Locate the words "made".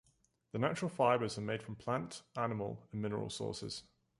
1.41-1.61